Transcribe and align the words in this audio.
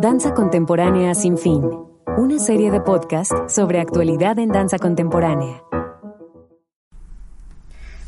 Danza 0.00 0.32
Contemporánea 0.32 1.12
Sin 1.14 1.36
Fin, 1.36 1.60
una 2.16 2.38
serie 2.38 2.70
de 2.70 2.80
podcast 2.80 3.32
sobre 3.48 3.80
actualidad 3.80 4.38
en 4.38 4.50
danza 4.50 4.78
contemporánea. 4.78 5.64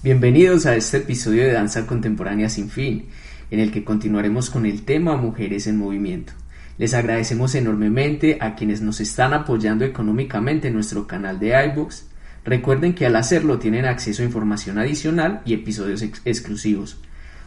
Bienvenidos 0.05 0.67
a 0.67 0.77
este 0.77 0.98
episodio 0.98 1.43
de 1.43 1.53
Danza 1.53 1.84
Contemporánea 1.84 2.48
Sin 2.48 2.70
Fin, 2.70 3.09
en 3.51 3.59
el 3.59 3.73
que 3.73 3.83
continuaremos 3.84 4.51
con 4.51 4.65
el 4.65 4.84
tema 4.84 5.17
Mujeres 5.17 5.67
en 5.67 5.79
Movimiento. 5.79 6.33
Les 6.79 6.95
agradecemos 6.95 7.56
enormemente 7.56 8.39
a 8.41 8.55
quienes 8.55 8.83
nos 8.83 9.01
están 9.01 9.34
apoyando 9.34 9.84
económicamente 9.84 10.69
en 10.69 10.75
nuestro 10.75 11.09
canal 11.09 11.41
de 11.41 11.61
iBooks. 11.73 12.06
Recuerden 12.45 12.95
que 12.95 13.06
al 13.06 13.17
hacerlo 13.17 13.59
tienen 13.59 13.84
acceso 13.84 14.23
a 14.23 14.27
información 14.27 14.79
adicional 14.79 15.42
y 15.45 15.55
episodios 15.55 16.03
exclusivos. 16.03 17.01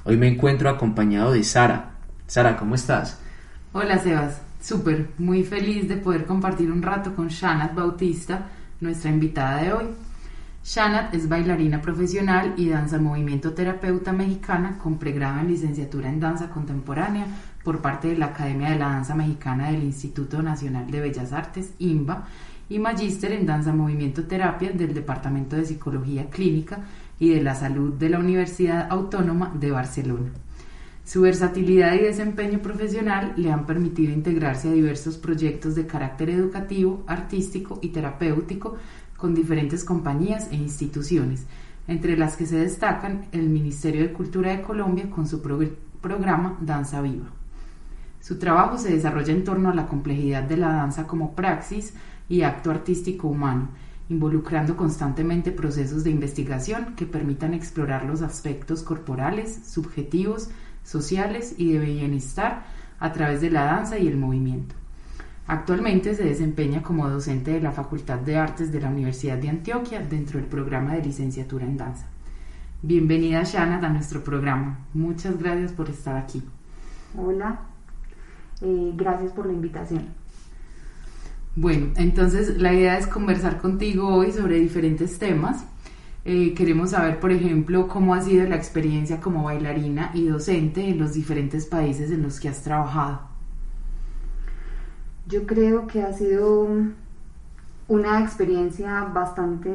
Hoy 0.04 0.18
me 0.18 0.28
encuentro 0.28 0.70
acompañado 0.70 1.32
de 1.32 1.44
Sara, 1.44 1.95
Sara, 2.28 2.58
¿cómo 2.58 2.74
estás? 2.74 3.20
Hola 3.72 4.00
Sebas, 4.00 4.42
súper, 4.60 5.10
muy 5.20 5.44
feliz 5.44 5.88
de 5.88 5.98
poder 5.98 6.26
compartir 6.26 6.72
un 6.72 6.82
rato 6.82 7.14
con 7.16 7.28
Shanat 7.28 7.76
Bautista, 7.76 8.48
nuestra 8.82 9.12
invitada 9.12 9.62
de 9.62 9.74
hoy. 9.74 9.86
Shanat 10.64 11.14
es 11.14 11.30
bailarina 11.30 11.80
profesional 11.80 12.56
y 12.58 12.70
danza 12.70 12.98
movimiento 12.98 13.54
terapeuta 13.54 14.12
mexicana 14.12 14.80
con 14.80 14.98
pregrado 14.98 15.42
en 15.42 15.50
licenciatura 15.50 16.10
en 16.10 16.20
danza 16.20 16.50
contemporánea 16.50 17.28
por 17.64 17.80
parte 17.80 18.08
de 18.08 18.18
la 18.18 18.28
Academia 18.28 18.72
de 18.72 18.80
la 18.80 18.90
Danza 18.90 19.14
Mexicana 19.14 19.70
del 19.70 19.84
Instituto 19.84 20.42
Nacional 20.42 20.90
de 20.90 21.02
Bellas 21.02 21.32
Artes, 21.32 21.74
IMBA, 21.78 22.26
y 22.70 22.80
magíster 22.80 23.34
en 23.34 23.46
danza 23.46 23.72
movimiento 23.72 24.24
terapia 24.24 24.72
del 24.72 24.96
Departamento 24.96 25.56
de 25.56 25.66
Psicología 25.66 26.28
Clínica 26.32 26.80
y 27.20 27.30
de 27.30 27.44
la 27.44 27.54
Salud 27.54 27.94
de 27.94 28.10
la 28.10 28.18
Universidad 28.18 28.88
Autónoma 28.90 29.54
de 29.54 29.70
Barcelona. 29.70 30.32
Su 31.06 31.22
versatilidad 31.22 31.94
y 31.94 32.00
desempeño 32.00 32.60
profesional 32.60 33.34
le 33.38 33.52
han 33.52 33.68
permitido 33.68 34.12
integrarse 34.12 34.70
a 34.70 34.72
diversos 34.72 35.18
proyectos 35.18 35.76
de 35.76 35.86
carácter 35.86 36.32
educativo, 36.32 37.04
artístico 37.06 37.78
y 37.84 37.90
terapéutico 37.90 38.76
con 39.16 39.36
diferentes 39.36 39.84
compañías 39.84 40.50
e 40.52 40.56
instituciones, 40.56 41.46
entre 41.88 42.18
las 42.18 42.36
que 42.36 42.48
se 42.48 42.58
destacan 42.58 43.28
el 43.32 43.50
Ministerio 43.50 44.02
de 44.02 44.14
Cultura 44.14 44.50
de 44.50 44.64
Colombia 44.64 45.08
con 45.12 45.28
su 45.28 45.44
programa 45.44 46.58
Danza 46.60 47.02
Viva. 47.04 47.28
Su 48.20 48.40
trabajo 48.40 48.80
se 48.80 48.92
desarrolla 48.92 49.32
en 49.32 49.44
torno 49.44 49.70
a 49.70 49.76
la 49.76 49.86
complejidad 49.86 50.42
de 50.42 50.58
la 50.58 50.70
danza 50.70 51.06
como 51.06 51.36
praxis 51.36 51.94
y 52.28 52.42
acto 52.42 52.72
artístico 52.72 53.28
humano, 53.28 53.70
involucrando 54.10 54.76
constantemente 54.76 55.52
procesos 55.52 56.04
de 56.04 56.10
investigación 56.10 56.96
que 56.96 57.06
permitan 57.06 57.54
explorar 57.54 58.06
los 58.06 58.24
aspectos 58.24 58.82
corporales, 58.82 59.62
subjetivos, 59.68 60.50
sociales 60.86 61.56
y 61.58 61.74
de 61.74 61.80
bienestar 61.80 62.64
a 63.00 63.12
través 63.12 63.42
de 63.42 63.50
la 63.50 63.66
danza 63.66 63.98
y 64.00 64.08
el 64.08 64.16
movimiento. 64.16 64.76
Actualmente 65.48 66.16
se 66.16 66.24
desempeña 66.24 66.82
como 66.82 67.10
docente 67.10 67.52
de 67.52 67.62
la 67.62 67.72
Facultad 67.72 68.20
de 68.20 68.38
Artes 68.38 68.72
de 68.72 68.82
la 68.82 68.90
Universidad 68.90 69.38
de 69.38 69.50
Antioquia 69.50 70.00
dentro 70.00 70.40
del 70.40 70.48
programa 70.48 70.96
de 70.96 71.04
licenciatura 71.04 71.66
en 71.66 71.78
danza. 71.78 72.08
Bienvenida 72.82 73.44
Shana 73.44 73.86
a 73.86 73.90
nuestro 73.90 74.24
programa. 74.24 74.80
Muchas 74.94 75.38
gracias 75.38 75.72
por 75.72 75.90
estar 75.90 76.18
aquí. 76.18 76.42
Hola, 77.18 77.60
eh, 78.62 78.92
gracias 78.96 79.32
por 79.34 79.48
la 79.48 79.54
invitación. 79.54 80.06
Bueno, 81.56 81.88
entonces 81.96 82.58
la 82.58 82.74
idea 82.74 82.98
es 82.98 83.08
conversar 83.08 83.60
contigo 83.60 84.08
hoy 84.14 84.32
sobre 84.32 84.60
diferentes 84.60 85.18
temas 85.20 85.66
eh, 86.28 86.56
queremos 86.56 86.90
saber, 86.90 87.20
por 87.20 87.32
ejemplo, 87.32 87.88
cómo 87.88 88.16
ha 88.16 88.22
sido 88.22 88.48
la 88.50 88.56
experiencia 88.56 89.22
como 89.22 89.44
bailarina 89.44 90.10
y 90.16 90.26
docente 90.26 90.90
en 90.90 90.98
los 90.98 91.14
diferentes 91.14 91.68
países 91.68 92.10
en 92.10 92.24
los 92.24 92.40
que 92.40 92.50
has 92.50 92.64
trabajado. 92.64 93.20
Yo 95.28 95.46
creo 95.46 95.86
que 95.86 96.02
ha 96.02 96.12
sido 96.14 96.68
una 97.88 98.22
experiencia 98.24 99.04
bastante 99.06 99.70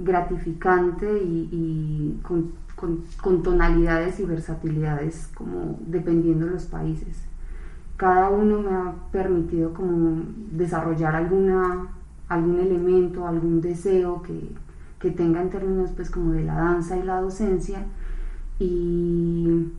gratificante 0.00 1.06
y, 1.22 2.20
con, 2.22 3.42
tonalidades 3.42 4.18
y 4.18 4.24
versatilidades 4.24 5.28
como 5.34 5.78
dependiendo 5.86 6.46
de 6.46 6.52
los 6.52 6.66
países. 6.66 7.22
Cada 7.96 8.30
uno 8.30 8.60
me 8.60 8.70
ha 8.70 8.94
permitido 9.12 9.72
como 9.72 10.22
desarrollar 10.50 11.14
alguna, 11.14 11.88
algún 12.28 12.58
elemento, 12.58 13.26
algún 13.26 13.60
deseo 13.60 14.22
que, 14.22 14.52
que 14.98 15.10
tenga 15.10 15.40
en 15.40 15.50
términos 15.50 15.90
pues 15.94 16.10
como 16.10 16.32
de 16.32 16.44
la 16.44 16.54
danza 16.54 16.96
y 16.96 17.02
la 17.02 17.20
docencia 17.20 17.84
y, 18.58 19.72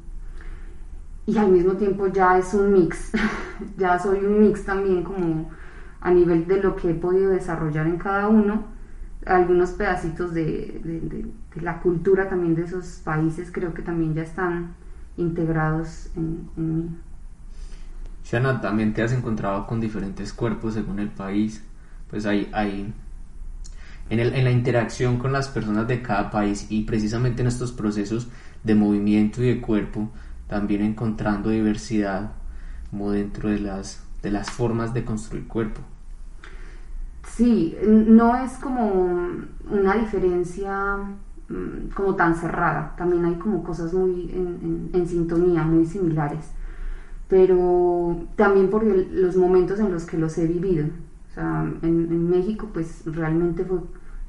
y 1.26 1.38
al 1.38 1.52
mismo 1.52 1.74
tiempo 1.74 2.08
ya 2.08 2.38
es 2.38 2.54
un 2.54 2.74
mix, 2.74 3.12
ya 3.78 4.00
soy 4.00 4.20
un 4.20 4.42
mix 4.42 4.64
también 4.64 5.04
como 5.04 5.52
a 6.02 6.12
nivel 6.12 6.48
de 6.48 6.62
lo 6.62 6.76
que 6.76 6.92
he 6.92 6.94
podido 6.94 7.32
desarrollar 7.32 7.88
en 7.88 7.98
cada 7.98 8.30
uno, 8.30 8.64
algunos 9.26 9.72
pedacitos 9.72 10.34
de, 10.34 11.30
la 11.56 11.82
cultura 11.82 12.30
también 12.30 12.56
de 12.56 12.64
esos 12.64 13.02
países 13.04 13.52
creo 13.52 13.74
que 13.74 13.82
también 13.82 14.14
ya 14.14 14.24
están 14.24 14.76
integrados 15.18 16.10
en, 16.16 16.50
en 16.56 16.78
mí. 16.78 16.90
Shana, 18.24 18.62
también 18.62 18.94
te 18.94 19.02
has 19.02 19.12
encontrado 19.12 19.68
con 19.68 19.82
diferentes 19.82 20.32
cuerpos 20.32 20.76
según 20.76 21.00
el 21.00 21.10
país, 21.10 21.64
pues 22.10 22.26
hay, 22.26 22.50
hay 22.54 22.94
en, 24.10 24.20
el, 24.20 24.34
en 24.34 24.44
la 24.44 24.52
interacción 24.52 25.18
con 25.18 25.32
las 25.32 25.50
personas 25.50 25.88
de 25.88 26.02
cada 26.02 26.32
país 26.32 26.68
y 26.70 26.84
precisamente 26.84 27.42
en 27.42 27.48
estos 27.48 27.72
procesos 27.72 28.28
de 28.64 28.76
movimiento 28.76 29.42
y 29.44 29.48
de 29.48 29.62
cuerpo, 29.62 30.10
también 30.48 30.82
encontrando 30.82 31.50
diversidad 31.50 32.32
como 32.90 33.12
dentro 33.12 33.50
de 33.50 33.60
las, 33.60 34.04
de 34.22 34.32
las 34.32 34.50
formas 34.50 34.94
de 34.94 35.06
construir 35.06 35.48
cuerpo. 35.48 35.82
Sí, 37.24 37.78
no 37.86 38.36
es 38.36 38.54
como 38.54 39.30
una 39.70 39.96
diferencia 39.96 40.98
mm, 41.48 41.90
como 41.94 42.16
tan 42.16 42.36
cerrada, 42.36 42.96
también 42.98 43.24
hay 43.26 43.36
como 43.36 43.64
cosas 43.64 43.94
muy 43.94 44.32
en, 44.34 44.90
en, 44.92 45.08
sintonía, 45.08 45.64
muy 45.64 45.86
similares, 45.86 46.52
pero 47.28 48.26
también 48.36 48.70
por 48.70 48.84
los 48.84 49.38
momentos 49.38 49.80
en 49.80 49.92
los 49.92 50.06
que 50.06 50.18
los 50.18 50.38
he 50.38 50.48
vivido. 50.48 50.88
O 51.30 51.34
sea, 51.34 51.62
en, 51.84 52.08
en 52.12 52.30
México 52.30 52.70
pues 52.74 53.04
realmente 53.06 53.64
fue 53.64 53.78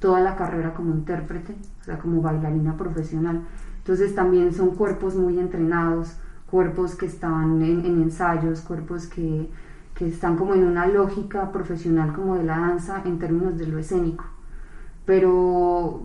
toda 0.00 0.20
la 0.20 0.34
carrera 0.34 0.74
como 0.74 0.94
intérprete, 0.94 1.54
o 1.80 1.84
sea, 1.84 1.98
como 1.98 2.20
bailarina 2.20 2.76
profesional. 2.76 3.42
Entonces 3.78 4.14
también 4.14 4.52
son 4.52 4.74
cuerpos 4.74 5.14
muy 5.14 5.38
entrenados, 5.38 6.16
cuerpos 6.50 6.96
que 6.96 7.06
están 7.06 7.62
en, 7.62 7.84
ensayos, 7.84 8.60
cuerpos 8.62 9.06
que, 9.06 9.48
que, 9.94 10.08
están 10.08 10.36
como 10.36 10.54
en 10.54 10.64
una 10.64 10.86
lógica 10.86 11.52
profesional 11.52 12.12
como 12.12 12.34
de 12.34 12.44
la 12.44 12.58
danza 12.58 13.02
en 13.04 13.18
términos 13.18 13.56
de 13.56 13.66
lo 13.66 13.78
escénico. 13.78 14.24
Pero 15.06 16.02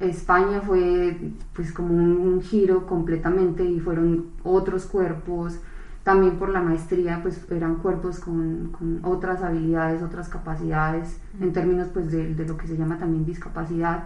España 0.00 0.60
fue 0.60 1.32
pues 1.54 1.72
como 1.72 1.94
un 1.94 2.40
giro 2.40 2.86
completamente 2.86 3.64
y 3.64 3.80
fueron 3.80 4.26
otros 4.42 4.86
cuerpos, 4.86 5.60
también 6.08 6.38
por 6.38 6.48
la 6.48 6.62
maestría, 6.62 7.20
pues 7.20 7.38
eran 7.50 7.74
cuerpos 7.74 8.18
con, 8.18 8.72
otras 9.02 9.42
habilidades, 9.42 10.02
otras 10.02 10.30
capacidades, 10.30 11.20
en 11.38 11.52
términos 11.52 11.88
pues 11.92 12.10
de, 12.10 12.46
lo 12.46 12.56
que 12.56 12.66
se 12.66 12.78
llama 12.78 12.96
también 12.96 13.26
discapacidad, 13.26 14.04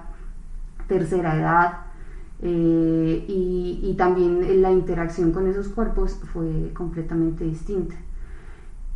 tercera 0.89 1.37
edad, 1.37 1.73
eh, 2.41 3.25
y, 3.29 3.95
también 3.97 4.61
la 4.61 4.73
interacción 4.73 5.31
con 5.31 5.47
esos 5.47 5.69
cuerpos 5.69 6.19
fue 6.33 6.73
completamente 6.75 7.45
distinta. 7.45 7.95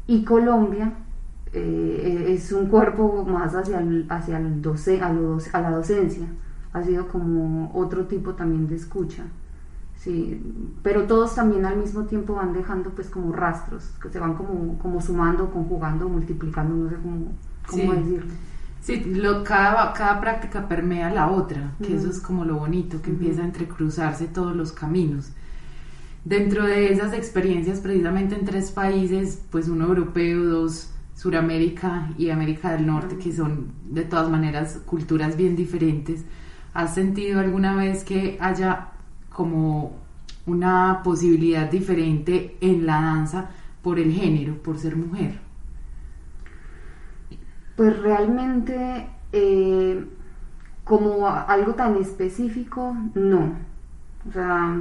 Y 0.09 0.25
Colombia 0.25 0.95
eh, 1.53 2.25
es 2.31 2.51
un 2.51 2.67
cuerpo 2.67 3.25
más 3.25 3.55
hacia, 3.55 3.85
hacia 4.09 4.39
el 4.39 4.61
doce, 4.61 5.01
a, 5.01 5.11
a 5.53 5.61
la 5.61 5.71
docencia, 5.71 6.27
ha 6.73 6.83
sido 6.83 7.07
como 7.07 7.71
otro 7.73 8.07
tipo 8.07 8.35
también 8.35 8.67
de 8.67 8.75
escucha. 8.75 9.23
Sí, 9.99 10.41
pero 10.83 11.05
todos 11.05 11.35
también 11.35 11.65
al 11.65 11.77
mismo 11.77 12.05
tiempo 12.05 12.35
van 12.35 12.53
dejando 12.53 12.91
pues 12.91 13.09
como 13.09 13.33
rastros, 13.33 13.91
que 14.01 14.09
se 14.09 14.21
van 14.21 14.35
como, 14.35 14.79
como 14.79 15.01
sumando, 15.01 15.51
conjugando, 15.51 16.09
multiplicando, 16.09 16.75
no 16.77 16.89
sé 16.89 16.97
cómo, 16.97 17.33
cómo 17.67 17.93
decirlo. 17.93 18.33
Sí, 18.83 19.03
lo, 19.05 19.43
cada, 19.43 19.93
cada 19.95 20.21
práctica 20.21 20.69
permea 20.69 21.11
la 21.11 21.29
otra, 21.29 21.73
que 21.83 21.97
eso 21.97 22.09
es 22.09 22.21
como 22.21 22.45
lo 22.45 22.57
bonito, 22.57 23.03
que 23.03 23.11
empieza 23.11 23.43
a 23.43 23.47
entrecruzarse 23.47 24.29
todos 24.29 24.55
los 24.55 24.71
caminos. 24.71 25.33
Dentro 26.25 26.65
de 26.65 26.93
esas 26.93 27.13
experiencias, 27.13 27.81
precisamente 27.81 28.37
en 28.37 28.45
tres 28.45 28.71
países, 28.71 29.43
pues 29.51 29.69
uno 29.69 29.87
europeo, 29.87 30.45
dos 30.45 30.93
Suramérica 31.17 32.11
y 32.19 32.31
América 32.31 32.73
del 32.73 32.87
Norte, 32.87 33.17
que 33.17 33.33
son 33.33 33.73
de 33.89 34.05
todas 34.05 34.29
maneras 34.29 34.81
culturas 34.85 35.37
bien 35.37 35.57
diferentes, 35.57 36.25
¿has 36.75 36.95
sentido 36.95 37.41
alguna 37.41 37.75
vez 37.75 38.05
que 38.05 38.37
haya 38.39 38.89
como 39.37 39.93
una 40.47 41.03
posibilidad 41.05 41.71
diferente 41.71 42.57
en 42.63 42.87
la 42.87 43.03
danza 43.03 43.51
por 43.83 43.99
el 43.99 44.11
género, 44.11 44.55
por 44.63 44.79
ser 44.79 44.97
mujer? 44.97 45.39
Pues 47.77 47.99
realmente, 47.99 49.07
eh, 49.33 50.07
como 50.85 51.29
algo 51.29 51.75
tan 51.75 51.97
específico, 51.97 52.97
no. 53.15 53.53
O 54.27 54.33
sea, 54.33 54.81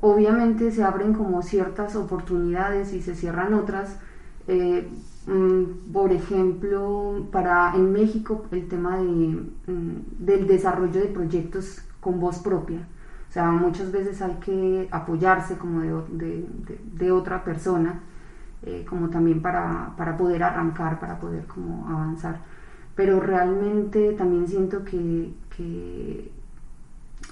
obviamente 0.00 0.72
se 0.72 0.82
abren 0.82 1.14
como 1.14 1.40
ciertas 1.42 1.94
oportunidades 1.94 2.92
y 2.92 3.02
se 3.02 3.14
cierran 3.14 3.54
otras. 3.54 4.00
Eh, 4.48 4.88
mm, 5.28 5.92
por 5.92 6.10
ejemplo, 6.10 7.28
para 7.30 7.72
en 7.76 7.92
México 7.92 8.46
el 8.50 8.66
tema 8.66 8.96
de, 8.96 9.04
mm, 9.04 10.24
del 10.26 10.48
desarrollo 10.48 11.00
de 11.00 11.06
proyectos 11.06 11.82
con 12.00 12.18
voz 12.18 12.40
propia. 12.40 12.88
O 13.28 13.32
sea, 13.32 13.50
muchas 13.50 13.92
veces 13.92 14.22
hay 14.22 14.34
que 14.36 14.88
apoyarse 14.90 15.58
como 15.58 15.80
de, 15.80 16.46
de, 16.92 17.12
otra 17.12 17.44
persona, 17.44 18.00
eh, 18.62 18.86
como 18.88 19.10
también 19.10 19.42
para, 19.42 19.92
para, 19.96 20.16
poder 20.16 20.42
arrancar, 20.42 20.98
para 21.00 21.18
poder 21.18 21.44
como 21.46 21.88
avanzar. 21.88 22.38
Pero 22.94 23.20
realmente 23.20 24.12
también 24.12 24.48
siento 24.48 24.84
que, 24.84 25.34
que 25.54 26.32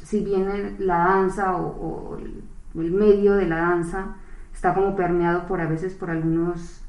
si 0.02 0.22
bien 0.22 0.76
la 0.78 0.98
danza 0.98 1.56
o, 1.56 2.18
el, 2.18 2.92
medio 2.92 3.34
de 3.34 3.46
la 3.46 3.56
danza 3.56 4.16
está 4.52 4.74
como 4.74 4.94
permeado 4.96 5.46
por 5.46 5.60
a 5.60 5.66
veces 5.66 5.94
por 5.94 6.10
algunas 6.10 6.82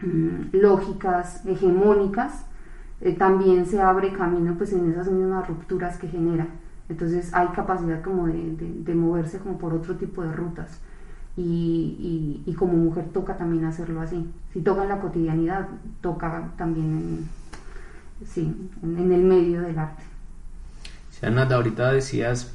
mm, 0.00 0.56
lógicas 0.56 1.44
hegemónicas, 1.46 2.46
eh, 3.00 3.14
también 3.14 3.66
se 3.66 3.80
abre 3.80 4.12
camino 4.12 4.54
pues 4.56 4.72
en 4.72 4.90
esas 4.90 5.10
mismas 5.10 5.46
rupturas 5.46 5.98
que 5.98 6.08
genera. 6.08 6.46
Entonces 6.88 7.32
hay 7.32 7.48
capacidad 7.48 8.02
como 8.02 8.26
de, 8.26 8.94
moverse 8.94 9.38
como 9.38 9.58
por 9.58 9.72
otro 9.72 9.96
tipo 9.96 10.22
de 10.22 10.32
rutas. 10.32 10.80
Y, 11.36 12.54
como 12.58 12.74
mujer 12.74 13.06
toca 13.12 13.36
también 13.36 13.64
hacerlo 13.64 14.00
así. 14.00 14.30
Si 14.52 14.60
toca 14.60 14.82
en 14.82 14.88
la 14.88 15.00
cotidianidad, 15.00 15.68
toca 16.00 16.52
también 16.56 16.86
en, 18.20 18.26
sí, 18.26 18.54
en, 18.82 19.12
el 19.12 19.24
medio 19.24 19.62
del 19.62 19.78
arte. 19.78 20.02
Si 21.10 21.26
Ana, 21.26 21.42
ahorita 21.42 21.92
decías 21.92 22.54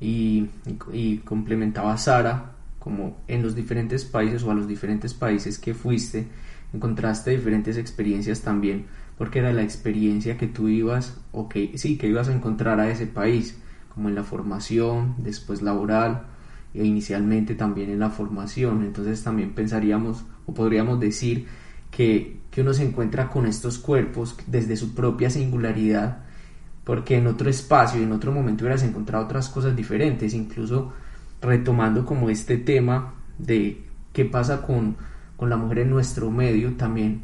y, 0.00 0.48
y 0.92 1.18
complementaba 1.18 1.96
Sara, 1.98 2.52
como 2.78 3.16
en 3.28 3.42
los 3.42 3.54
diferentes 3.54 4.04
países 4.04 4.42
o 4.44 4.50
a 4.50 4.54
los 4.54 4.68
diferentes 4.68 5.12
países 5.14 5.58
que 5.58 5.74
fuiste, 5.74 6.26
encontraste 6.72 7.30
diferentes 7.30 7.76
experiencias 7.76 8.40
también, 8.40 8.86
porque 9.18 9.38
era 9.38 9.52
la 9.52 9.62
experiencia 9.62 10.36
que 10.36 10.46
tú 10.46 10.68
ibas 10.68 11.18
o 11.32 11.48
que 11.48 11.76
sí, 11.78 11.98
que 11.98 12.08
ibas 12.08 12.28
a 12.28 12.34
encontrar 12.34 12.80
a 12.80 12.90
ese 12.90 13.06
país 13.06 13.58
como 13.94 14.08
en 14.08 14.14
la 14.14 14.24
formación, 14.24 15.14
después 15.18 15.62
laboral 15.62 16.22
e 16.74 16.84
inicialmente 16.84 17.54
también 17.54 17.90
en 17.90 18.00
la 18.00 18.10
formación. 18.10 18.82
Entonces 18.84 19.22
también 19.22 19.54
pensaríamos 19.54 20.24
o 20.46 20.54
podríamos 20.54 20.98
decir 21.00 21.46
que, 21.90 22.40
que 22.50 22.62
uno 22.62 22.74
se 22.74 22.84
encuentra 22.84 23.30
con 23.30 23.46
estos 23.46 23.78
cuerpos 23.78 24.36
desde 24.46 24.76
su 24.76 24.94
propia 24.94 25.30
singularidad, 25.30 26.24
porque 26.82 27.16
en 27.16 27.28
otro 27.28 27.48
espacio 27.48 28.00
y 28.00 28.04
en 28.04 28.12
otro 28.12 28.32
momento 28.32 28.64
hubieras 28.64 28.82
encontrado 28.82 29.24
otras 29.24 29.48
cosas 29.48 29.76
diferentes, 29.76 30.34
incluso 30.34 30.92
retomando 31.40 32.04
como 32.04 32.30
este 32.30 32.58
tema 32.58 33.14
de 33.38 33.84
qué 34.12 34.24
pasa 34.24 34.62
con, 34.62 34.96
con 35.36 35.50
la 35.50 35.56
mujer 35.56 35.80
en 35.80 35.90
nuestro 35.90 36.30
medio, 36.30 36.74
también 36.74 37.22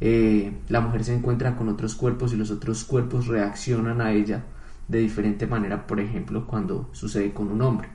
eh, 0.00 0.52
la 0.68 0.80
mujer 0.80 1.04
se 1.04 1.14
encuentra 1.14 1.56
con 1.56 1.68
otros 1.68 1.94
cuerpos 1.94 2.32
y 2.32 2.36
los 2.36 2.50
otros 2.50 2.84
cuerpos 2.84 3.26
reaccionan 3.26 4.00
a 4.00 4.12
ella 4.12 4.44
de 4.88 4.98
diferente 4.98 5.46
manera, 5.46 5.86
por 5.86 6.00
ejemplo, 6.00 6.46
cuando 6.46 6.88
sucede 6.92 7.32
con 7.32 7.50
un 7.50 7.62
hombre. 7.62 7.88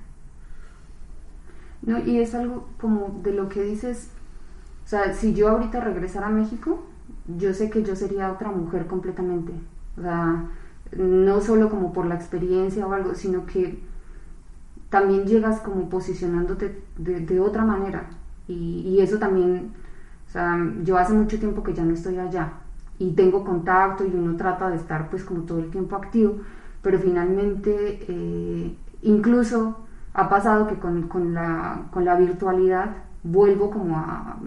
No, 1.81 2.00
y 2.00 2.19
es 2.19 2.36
algo 2.36 2.68
como 2.80 3.19
de 3.24 3.33
lo 3.33 3.47
que 3.47 3.63
dices, 3.63 4.09
o 4.86 4.88
sea, 4.88 5.13
si 5.13 5.33
yo 5.33 5.50
ahorita 5.50 5.80
regresara 5.80 6.27
a 6.27 6.31
México, 6.31 6.83
yo 7.38 7.53
sé 7.53 7.69
que 7.69 7.83
yo 7.83 7.95
sería 7.95 8.31
otra 8.31 8.51
mujer 8.51 8.88
completamente. 8.88 9.53
O 9.97 10.01
sea, 10.01 10.45
no 10.97 11.41
solo 11.41 11.69
como 11.69 11.94
por 11.94 12.06
la 12.06 12.15
experiencia 12.15 12.86
o 12.88 12.94
algo, 12.94 13.13
sino 13.15 13.45
que 13.45 13.80
también 14.89 15.25
llegas 15.25 15.59
como 15.59 15.89
posicionándote 15.89 16.81
de, 16.97 17.39
otra 17.39 17.63
manera. 17.63 18.09
Y, 18.47 18.81
y, 18.88 19.01
eso 19.01 19.19
también, 19.19 19.71
o 20.27 20.31
sea, 20.31 20.57
yo 20.83 20.97
hace 20.97 21.13
mucho 21.13 21.39
tiempo 21.39 21.62
que 21.63 21.74
ya 21.74 21.83
no 21.83 21.94
estoy 21.94 22.18
allá 22.18 22.53
y 22.97 23.12
tengo 23.12 23.44
contacto 23.45 24.06
y 24.06 24.13
uno 24.13 24.35
trata 24.35 24.69
de 24.69 24.75
estar 24.75 25.09
pues 25.09 25.24
como 25.24 25.44
todo 25.44 25.59
el 25.59 25.69
tiempo 25.69 25.95
activo, 25.95 26.38
pero 26.81 26.99
finalmente 26.99 28.05
eh, 28.07 28.75
incluso 29.03 29.77
ha 30.13 30.29
pasado 30.29 30.67
que 30.67 30.75
con, 30.75 31.07
con, 31.07 31.33
la, 31.33 31.83
con, 31.91 32.05
la, 32.05 32.15
virtualidad 32.15 32.89
vuelvo 33.23 33.69
como 33.69 33.97
a, 33.97 34.37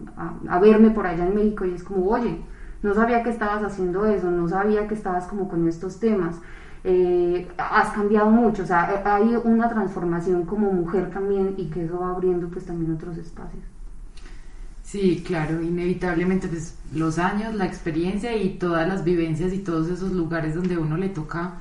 a, 0.49 0.59
verme 0.59 0.91
por 0.91 1.07
allá 1.07 1.27
en 1.27 1.35
México 1.35 1.65
y 1.65 1.75
es 1.75 1.85
como, 1.85 2.07
oye, 2.09 2.41
no 2.83 2.95
sabía 2.95 3.23
que 3.23 3.31
estabas 3.31 3.63
haciendo 3.63 4.07
eso, 4.07 4.31
no 4.31 4.49
sabía 4.49 4.89
que 4.89 4.95
estabas 4.95 5.27
como 5.27 5.49
con 5.49 5.69
estos 5.69 6.01
temas. 6.01 6.37
Eh, 6.85 7.49
has 7.59 7.93
cambiado 7.93 8.29
mucho, 8.29 8.65
o 8.65 8.67
sea, 8.67 9.03
hay 9.05 9.37
una 9.45 9.69
transformación 9.69 10.45
como 10.45 10.73
mujer 10.73 11.11
también 11.11 11.55
y 11.57 11.67
que 11.67 11.85
eso 11.85 12.01
va 12.01 12.11
abriendo 12.11 12.49
pues 12.49 12.67
también 12.67 12.93
otros 12.93 13.17
espacios. 13.19 13.63
Sí, 14.83 15.23
claro, 15.25 15.63
inevitablemente 15.63 16.49
pues 16.49 16.77
los 16.93 17.19
años, 17.19 17.55
la 17.55 17.67
experiencia 17.67 18.37
y 18.37 18.59
todas 18.59 18.87
las 18.89 19.05
vivencias 19.05 19.53
y 19.53 19.59
todos 19.59 19.89
esos 19.89 20.11
lugares 20.13 20.57
donde 20.57 20.77
uno 20.77 20.97
le 20.97 21.09
toca 21.09 21.55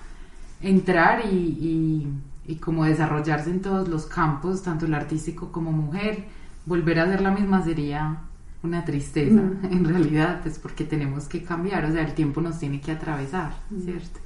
entrar 0.62 1.26
y, 1.26 2.08
y, 2.46 2.56
como 2.56 2.84
desarrollarse 2.84 3.50
en 3.50 3.62
todos 3.62 3.88
los 3.88 4.06
campos, 4.06 4.62
tanto 4.62 4.86
el 4.86 4.94
artístico 4.94 5.52
como 5.52 5.72
mujer, 5.72 6.26
volver 6.66 7.00
a 7.00 7.04
hacer 7.04 7.22
la 7.22 7.32
misma 7.32 7.64
sería 7.64 8.18
una 8.62 8.84
tristeza, 8.84 9.42
en 9.64 9.86
realidad, 9.86 10.46
es 10.46 10.60
porque 10.60 10.84
tenemos 10.84 11.26
que 11.26 11.44
cambiar, 11.44 11.86
o 11.86 11.92
sea, 11.92 12.04
el 12.04 12.14
tiempo 12.14 12.42
nos 12.42 12.60
tiene 12.60 12.82
que 12.82 12.92
atravesar, 12.92 13.54
¿cierto? 13.84 14.20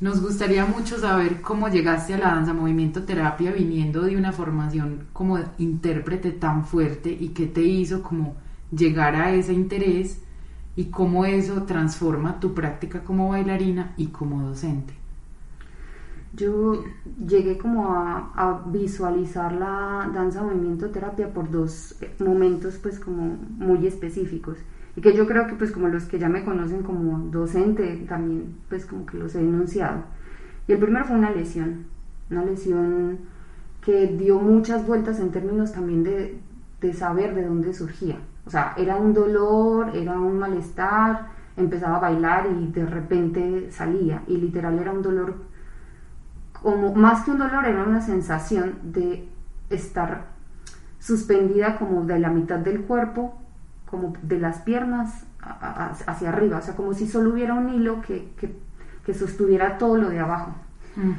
Nos 0.00 0.20
gustaría 0.20 0.66
mucho 0.66 0.98
saber 0.98 1.40
cómo 1.42 1.68
llegaste 1.68 2.14
a 2.14 2.18
la 2.18 2.34
danza 2.34 2.52
movimiento 2.52 3.04
terapia 3.04 3.52
viniendo 3.52 4.02
de 4.02 4.16
una 4.16 4.32
formación 4.32 5.06
como 5.12 5.38
intérprete 5.58 6.32
tan 6.32 6.64
fuerte 6.64 7.16
y 7.20 7.28
qué 7.28 7.46
te 7.46 7.62
hizo 7.62 8.02
como 8.02 8.34
llegar 8.76 9.14
a 9.14 9.32
ese 9.32 9.52
interés 9.52 10.20
y 10.74 10.86
cómo 10.86 11.24
eso 11.24 11.62
transforma 11.64 12.40
tu 12.40 12.52
práctica 12.52 13.04
como 13.04 13.28
bailarina 13.28 13.92
y 13.96 14.06
como 14.06 14.42
docente 14.42 15.01
yo 16.34 16.84
llegué 17.26 17.58
como 17.58 17.92
a, 17.94 18.62
visualizar 18.66 19.52
la 19.52 20.10
danza 20.14 20.42
movimiento 20.42 20.90
terapia 20.90 21.32
por 21.32 21.50
dos 21.50 21.96
momentos 22.18 22.78
pues 22.78 22.98
como 22.98 23.36
muy 23.58 23.86
específicos. 23.86 24.58
Y 24.96 25.00
que 25.00 25.14
yo 25.14 25.26
creo 25.26 25.46
que 25.46 25.54
pues 25.54 25.72
como 25.72 25.88
los 25.88 26.04
que 26.04 26.18
ya 26.18 26.28
me 26.28 26.44
conocen 26.44 26.82
como 26.82 27.18
docente 27.30 28.04
también 28.08 28.56
pues 28.68 28.86
como 28.86 29.06
que 29.06 29.16
los 29.18 29.34
he 29.34 29.38
denunciado 29.38 30.02
y 30.68 30.72
el 30.72 30.78
primero 30.78 31.06
fue 31.06 31.16
una 31.16 31.30
lesión 31.30 31.86
una 32.30 32.44
lesión 32.44 33.18
que 33.80 34.06
dio 34.06 34.38
muchas 34.38 34.86
vueltas 34.86 35.18
en 35.18 35.30
términos 35.30 35.72
también 35.72 36.04
de, 36.04 36.38
de 36.80 36.92
saber 36.92 37.34
de 37.34 37.46
dónde 37.46 37.72
surgía. 37.72 38.18
O 38.44 38.50
sea 38.50 38.74
era 38.76 38.96
un 38.96 39.14
dolor 39.14 39.96
era 39.96 40.18
un 40.20 40.38
malestar 40.38 41.28
empezaba 41.56 41.96
a 41.96 42.00
bailar 42.00 42.46
y 42.46 42.70
de 42.70 42.86
repente 42.86 43.70
salía. 43.70 44.22
Y 44.26 44.36
literal 44.36 44.78
era 44.78 44.92
un 44.92 45.02
dolor 45.02 45.34
como 46.62 46.94
más 46.94 47.24
que 47.24 47.32
un 47.32 47.38
dolor 47.38 47.64
era 47.64 47.82
una 47.82 48.00
sensación 48.00 48.78
de 48.82 49.28
estar 49.70 50.26
suspendida 50.98 51.78
como 51.78 52.04
de 52.04 52.18
la 52.18 52.30
mitad 52.30 52.58
del 52.58 52.82
cuerpo, 52.82 53.34
como 53.90 54.14
de 54.22 54.38
las 54.38 54.60
piernas 54.60 55.24
hacia 55.40 56.28
arriba, 56.28 56.58
o 56.58 56.62
sea, 56.62 56.76
como 56.76 56.94
si 56.94 57.08
solo 57.08 57.32
hubiera 57.32 57.54
un 57.54 57.68
hilo 57.70 58.00
que, 58.02 58.32
sostuviera 59.12 59.78
todo 59.78 59.96
lo 59.96 60.08
de 60.08 60.20
abajo. 60.20 60.52
Mm. 60.96 61.10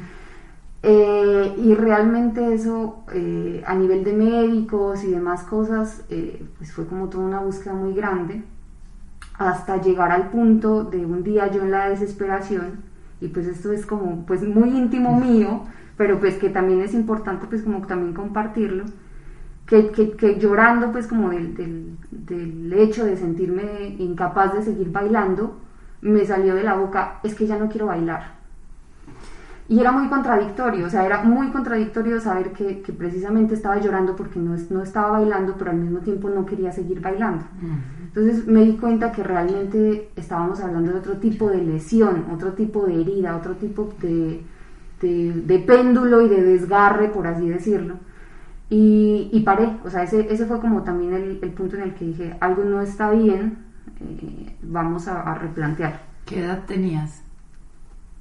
Eh, 0.82 1.54
y 1.58 1.74
realmente 1.74 2.52
eso 2.52 3.04
eh, 3.12 3.62
a 3.66 3.74
nivel 3.74 4.04
de 4.04 4.12
médicos 4.12 5.04
y 5.04 5.10
demás 5.10 5.42
cosas, 5.42 6.04
eh, 6.08 6.46
pues 6.58 6.72
fue 6.72 6.86
como 6.86 7.08
toda 7.08 7.24
una 7.24 7.40
búsqueda 7.40 7.74
muy 7.74 7.94
grande, 7.94 8.42
hasta 9.38 9.80
llegar 9.80 10.12
al 10.12 10.28
punto 10.30 10.84
de 10.84 11.04
un 11.04 11.22
día 11.22 11.50
yo 11.50 11.62
en 11.62 11.70
la 11.70 11.88
desesperación, 11.88 12.82
y 13.24 13.28
pues 13.28 13.46
esto 13.46 13.72
es 13.72 13.86
como 13.86 14.26
pues 14.26 14.42
muy 14.42 14.68
íntimo 14.68 15.18
mío, 15.18 15.62
pero 15.96 16.20
pues 16.20 16.34
que 16.36 16.50
también 16.50 16.82
es 16.82 16.92
importante 16.92 17.46
pues 17.46 17.62
como 17.62 17.86
también 17.86 18.12
compartirlo, 18.12 18.84
que, 19.66 19.90
que, 19.90 20.38
llorando 20.38 20.92
pues 20.92 21.06
como 21.06 21.30
del, 21.30 21.96
del, 22.10 22.72
hecho 22.74 23.06
de 23.06 23.16
sentirme 23.16 23.96
incapaz 23.98 24.52
de 24.52 24.62
seguir 24.62 24.92
bailando, 24.92 25.58
me 26.02 26.26
salió 26.26 26.54
de 26.54 26.64
la 26.64 26.74
boca, 26.74 27.20
es 27.22 27.34
que 27.34 27.46
ya 27.46 27.58
no 27.58 27.70
quiero 27.70 27.86
bailar. 27.86 28.34
Y 29.66 29.80
era 29.80 29.90
muy 29.90 30.08
contradictorio, 30.08 30.86
o 30.86 30.90
sea, 30.90 31.06
era 31.06 31.22
muy 31.22 31.48
contradictorio 31.48 32.20
saber 32.20 32.52
que, 32.52 32.82
que 32.82 32.92
precisamente 32.92 33.54
estaba 33.54 33.80
llorando 33.80 34.14
porque 34.14 34.38
no, 34.38 34.54
no, 34.68 34.82
estaba 34.82 35.12
bailando, 35.12 35.54
pero 35.58 35.70
al 35.70 35.78
mismo 35.78 36.00
tiempo 36.00 36.28
no 36.28 36.44
quería 36.44 36.70
seguir 36.70 37.00
bailando. 37.00 37.46
Entonces 38.14 38.46
me 38.46 38.64
di 38.64 38.76
cuenta 38.76 39.10
que 39.10 39.24
realmente 39.24 40.08
estábamos 40.14 40.60
hablando 40.60 40.92
de 40.92 40.98
otro 40.98 41.16
tipo 41.16 41.50
de 41.50 41.60
lesión, 41.60 42.26
otro 42.32 42.52
tipo 42.52 42.86
de 42.86 43.00
herida, 43.00 43.36
otro 43.36 43.56
tipo 43.56 43.92
de, 44.00 44.40
de, 45.00 45.58
péndulo 45.58 46.22
y 46.22 46.28
de 46.28 46.40
desgarre, 46.40 47.08
por 47.08 47.26
así 47.26 47.48
decirlo. 47.48 47.96
Y, 48.70 49.30
y 49.32 49.40
paré, 49.40 49.78
o 49.84 49.90
sea, 49.90 50.04
ese, 50.04 50.32
ese, 50.32 50.46
fue 50.46 50.60
como 50.60 50.84
también 50.84 51.12
el, 51.12 51.40
el, 51.42 51.50
punto 51.50 51.74
en 51.74 51.82
el 51.82 51.94
que 51.94 52.04
dije, 52.04 52.36
algo 52.38 52.62
no 52.62 52.80
está 52.80 53.10
bien, 53.10 53.58
eh, 54.00 54.54
vamos 54.62 55.08
a, 55.08 55.22
a 55.22 55.34
replantear. 55.34 56.02
¿Qué 56.24 56.38
edad 56.38 56.62
tenías? 56.68 57.20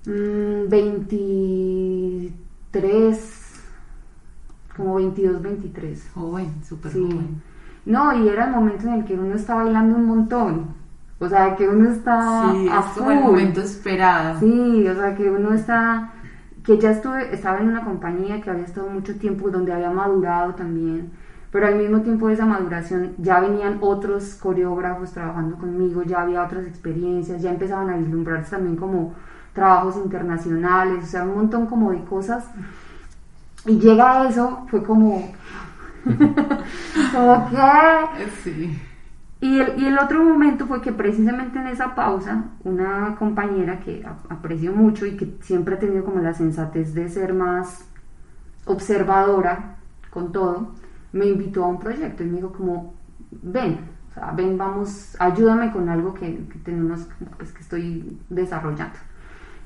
23, 0.05 2.31
mm, 2.73 4.75
como 4.75 4.95
22, 4.95 5.39
23. 5.39 6.09
Joven, 6.15 6.51
súper 6.67 6.93
joven. 6.93 7.52
No, 7.85 8.13
y 8.13 8.27
era 8.27 8.45
el 8.45 8.51
momento 8.51 8.87
en 8.87 8.93
el 8.93 9.05
que 9.05 9.13
uno 9.13 9.35
está 9.35 9.55
bailando 9.55 9.95
un 9.95 10.05
montón. 10.05 10.67
O 11.19 11.27
sea, 11.27 11.55
que 11.55 11.67
uno 11.67 11.89
está 11.89 12.51
sí, 12.51 12.69
a 12.69 12.79
es 12.79 12.97
el 12.97 13.19
momento 13.19 13.61
esperado. 13.61 14.39
Sí, 14.39 14.87
o 14.87 14.95
sea, 14.95 15.15
que 15.15 15.29
uno 15.29 15.53
está 15.53 16.11
que 16.63 16.77
ya 16.77 16.91
estuve 16.91 17.33
estaba 17.33 17.59
en 17.59 17.69
una 17.69 17.83
compañía 17.83 18.39
que 18.41 18.49
había 18.49 18.63
estado 18.63 18.89
mucho 18.89 19.17
tiempo 19.17 19.49
donde 19.49 19.73
había 19.73 19.89
madurado 19.89 20.53
también 20.55 21.11
pero 21.53 21.67
al 21.67 21.75
mismo 21.75 22.01
tiempo 22.01 22.27
de 22.27 22.33
esa 22.33 22.47
maduración 22.47 23.13
ya 23.19 23.39
venían 23.39 23.77
otros 23.79 24.33
coreógrafos 24.41 25.11
trabajando 25.11 25.55
conmigo, 25.55 26.01
ya 26.01 26.23
había 26.23 26.43
otras 26.43 26.65
experiencias, 26.65 27.43
ya 27.43 27.51
empezaban 27.51 27.91
a 27.91 27.97
vislumbrarse 27.97 28.49
también 28.49 28.75
como 28.75 29.13
trabajos 29.53 29.97
internacionales, 29.97 31.03
o 31.03 31.07
sea, 31.07 31.23
un 31.23 31.35
montón 31.35 31.67
como 31.67 31.91
de 31.91 32.03
cosas. 32.05 32.45
Y 33.67 33.77
llega 33.77 34.23
a 34.23 34.29
eso, 34.29 34.65
fue 34.67 34.83
como, 34.83 35.31
¿como 37.13 37.49
qué? 37.49 38.29
Sí. 38.43 38.79
Y 39.41 39.59
el, 39.59 39.81
y 39.81 39.85
el, 39.87 39.97
otro 39.97 40.23
momento 40.23 40.67
fue 40.67 40.81
que 40.81 40.93
precisamente 40.93 41.59
en 41.59 41.67
esa 41.67 41.95
pausa, 41.95 42.45
una 42.63 43.15
compañera 43.17 43.79
que 43.81 44.05
aprecio 44.29 44.71
mucho 44.71 45.05
y 45.05 45.17
que 45.17 45.37
siempre 45.41 45.75
ha 45.75 45.79
tenido 45.79 46.05
como 46.05 46.21
la 46.21 46.33
sensatez 46.33 46.93
de 46.93 47.09
ser 47.09 47.33
más 47.33 47.85
observadora 48.65 49.75
con 50.09 50.31
todo, 50.31 50.73
me 51.11 51.25
invitó 51.25 51.65
a 51.65 51.67
un 51.67 51.79
proyecto 51.79 52.23
y 52.23 52.27
me 52.27 52.37
dijo 52.37 52.53
como, 52.53 52.93
ven, 53.41 53.79
o 54.09 54.13
sea, 54.13 54.31
ven, 54.31 54.57
vamos, 54.57 55.15
ayúdame 55.19 55.71
con 55.71 55.89
algo 55.89 56.13
que, 56.13 56.45
que 56.47 56.59
tenemos, 56.59 57.07
pues, 57.37 57.51
que 57.51 57.61
estoy 57.61 58.17
desarrollando. 58.29 58.97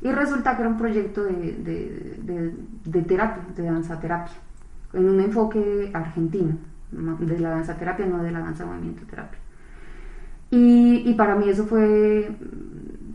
Y 0.01 0.11
resulta 0.11 0.55
que 0.55 0.61
era 0.61 0.69
un 0.69 0.77
proyecto 0.77 1.23
de, 1.23 1.33
de, 1.33 2.55
de, 2.85 3.01
terapia, 3.01 3.43
de 3.55 3.63
danza 3.63 3.99
terapia, 3.99 4.35
en 4.97 5.09
un 5.09 5.19
enfoque 5.21 5.91
argentino, 5.93 6.57
de 6.91 7.39
la 7.39 7.49
danza 7.49 7.75
terapia, 7.77 8.05
no 8.05 8.23
de 8.23 8.31
la 8.31 8.39
danza 8.39 8.65
movimiento 8.65 9.03
terapia. 9.09 9.39
Y, 10.49 11.09
y, 11.09 11.13
para 11.13 11.35
mí 11.35 11.49
eso 11.49 11.65
fue, 11.65 12.29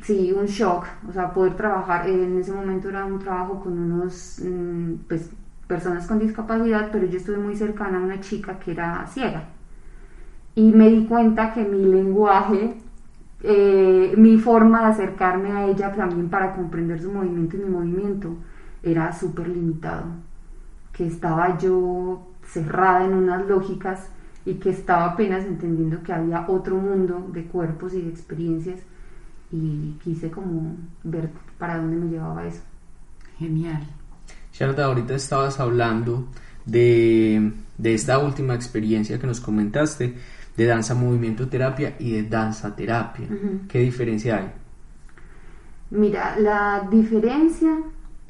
sí, 0.02 0.32
un 0.32 0.46
shock, 0.46 0.86
o 1.08 1.12
sea, 1.12 1.32
poder 1.32 1.54
trabajar, 1.54 2.08
en 2.08 2.38
ese 2.38 2.52
momento 2.52 2.90
era 2.90 3.04
un 3.04 3.18
trabajo 3.18 3.60
con 3.60 3.78
unos, 3.78 4.40
mm, 4.44 4.94
pues, 5.08 5.30
personas 5.66 6.06
con 6.06 6.18
discapacidad, 6.18 6.90
pero 6.92 7.06
yo 7.06 7.16
estuve 7.16 7.38
muy 7.38 7.56
cercana 7.56 7.98
a 7.98 8.02
una 8.02 8.20
chica 8.20 8.58
que 8.58 8.72
era 8.72 9.06
ciega. 9.06 9.44
Y 10.54 10.72
me 10.72 10.90
di 10.90 11.06
cuenta 11.06 11.54
que 11.54 11.64
mi 11.64 11.84
lenguaje 11.86 12.76
eh, 13.44 14.14
mi 14.16 14.38
forma 14.38 14.82
de 14.82 14.86
acercarme 14.86 15.50
a 15.50 15.66
ella 15.66 15.92
también 15.92 16.28
para 16.28 16.54
comprender 16.54 17.00
su 17.02 17.10
movimiento 17.10 17.56
y 17.56 17.60
mi 17.60 17.70
movimiento 17.70 18.36
era 18.84 19.12
súper 19.12 19.48
limitado, 19.48 20.04
que 20.92 21.06
estaba 21.06 21.58
yo 21.58 22.28
cerrada 22.44 23.04
en 23.04 23.14
unas 23.14 23.46
lógicas 23.46 24.08
y 24.44 24.54
que 24.54 24.70
estaba 24.70 25.12
apenas 25.12 25.44
entendiendo 25.44 26.02
que 26.02 26.12
había 26.12 26.46
otro 26.48 26.76
mundo 26.76 27.28
de 27.32 27.44
cuerpos 27.44 27.94
y 27.94 28.02
de 28.02 28.10
experiencias 28.10 28.80
y 29.50 29.96
quise 30.02 30.30
como 30.30 30.76
ver 31.04 31.30
para 31.58 31.76
dónde 31.76 31.96
me 31.96 32.10
llevaba 32.10 32.46
eso. 32.46 32.62
Genial. 33.38 33.82
Sharda, 34.52 34.86
ahorita 34.86 35.14
estabas 35.14 35.60
hablando 35.60 36.26
de, 36.66 37.52
de 37.78 37.94
esta 37.94 38.18
última 38.18 38.54
experiencia 38.54 39.18
que 39.18 39.26
nos 39.26 39.40
comentaste, 39.40 40.14
de 40.56 40.66
danza 40.66 40.94
movimiento 40.94 41.48
terapia 41.48 41.96
y 41.98 42.12
de 42.12 42.24
danza 42.24 42.74
terapia. 42.74 43.26
¿Qué 43.68 43.80
diferencia 43.80 44.36
hay? 44.36 44.52
Mira, 45.90 46.38
la 46.38 46.86
diferencia 46.90 47.78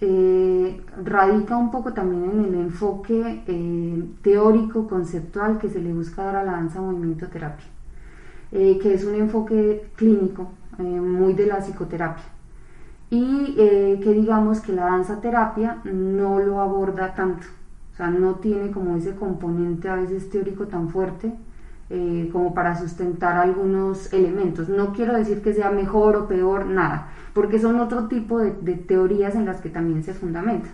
eh, 0.01 0.42
radica 1.03 1.57
un 1.57 1.71
poco 1.71 1.93
también 1.93 2.31
en 2.31 2.45
el 2.45 2.55
enfoque 2.55 3.43
eh, 3.47 4.05
teórico, 4.23 4.89
conceptual 4.89 5.59
que 5.59 5.69
se 5.69 5.81
le 5.81 5.93
busca 5.93 6.25
dar 6.25 6.37
a 6.37 6.45
la 6.45 6.53
danza 6.53 6.81
movimiento 6.81 7.29
terapia, 7.29 7.67
eh, 8.53 8.79
que 8.81 8.95
es 8.95 9.05
un 9.05 9.15
enfoque 9.15 9.91
clínico, 9.97 10.51
muy 10.79 11.35
de 11.35 11.47
la 11.47 11.59
psicoterapia. 11.59 12.25
Y 13.11 13.55
que 13.55 14.13
digamos 14.15 14.61
que 14.61 14.73
la 14.73 14.85
danza 14.87 15.21
terapia 15.21 15.83
no 15.85 16.39
lo 16.41 16.61
aborda 16.61 17.15
tanto, 17.15 17.47
o 17.93 17.97
sea, 17.97 18.11
no 18.11 18.37
tiene 18.37 18.71
como 18.71 18.97
ese 18.97 19.15
componente 19.15 19.91
a 19.91 19.97
veces 19.97 20.31
teórico 20.31 20.67
tan 20.67 20.89
fuerte, 20.89 21.31
eh, 21.95 22.31
como 22.33 22.55
para 22.55 22.75
sustentar 22.75 23.37
algunos 23.37 24.11
elementos. 24.15 24.71
No 24.71 24.95
quiero 24.95 25.13
decir 25.13 25.43
que 25.43 25.53
sea 25.53 25.71
mejor 25.71 26.17
o 26.17 26.27
peor, 26.27 26.65
nada, 26.65 27.09
porque 27.35 27.59
son 27.59 27.79
otro 27.81 28.09
tipo 28.09 28.39
de, 28.39 28.51
teorías 28.77 29.35
en 29.35 29.45
las 29.45 29.61
que 29.61 29.69
también 29.69 30.03
se 30.03 30.15
fundamenta. 30.15 30.71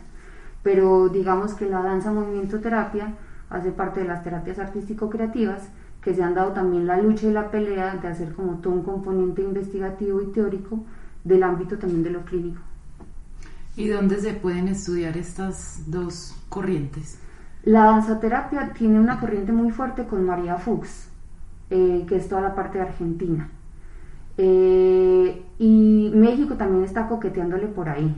Pero 0.62 1.08
digamos 1.08 1.54
que 1.54 1.68
la 1.68 1.82
danza 1.82 2.12
movimiento 2.12 2.60
terapia 2.60 3.14
hace 3.50 3.72
parte 3.72 3.98
de 3.98 4.06
las 4.06 4.22
terapias 4.22 4.60
artístico-creativas 4.60 5.68
que 6.00 6.14
se 6.14 6.22
han 6.22 6.34
dado 6.34 6.52
también 6.52 6.86
la 6.86 7.02
lucha 7.02 7.26
y 7.26 7.32
la 7.32 7.50
pelea 7.50 7.96
de 7.96 8.06
hacer 8.06 8.32
como 8.34 8.58
todo 8.58 8.74
un 8.74 8.84
componente 8.84 9.42
investigativo 9.42 10.22
y 10.22 10.26
teórico 10.26 10.84
del 11.24 11.42
ámbito 11.42 11.78
también 11.78 12.04
de 12.04 12.10
lo 12.10 12.20
clínico. 12.20 12.60
¿Y 13.74 13.88
dónde 13.88 14.20
se 14.20 14.34
pueden 14.34 14.68
estudiar 14.68 15.16
estas 15.16 15.82
dos 15.88 16.36
corrientes? 16.48 17.18
La 17.64 17.86
danzaterapia 17.86 18.72
tiene 18.72 19.00
una 19.00 19.18
corriente 19.18 19.50
muy 19.50 19.72
fuerte 19.72 20.04
con 20.06 20.24
María 20.24 20.58
Fuchs, 20.58 21.07
eh, 21.70 22.04
que 22.08 22.16
es 22.16 22.28
toda 22.28 22.40
la 22.42 22.54
parte 22.54 22.78
de 22.78 22.84
Argentina. 22.84 23.48
Eh, 24.36 25.42
y 25.58 26.12
México 26.14 26.54
también 26.54 26.84
está 26.84 27.08
coqueteándole 27.08 27.66
por 27.66 27.88
ahí. 27.88 28.14